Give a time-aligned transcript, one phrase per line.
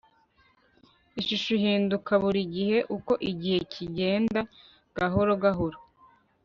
[1.19, 4.39] ishusho ihinduka buri gihe uko igihe kigenda
[4.97, 5.77] gahoro gahoro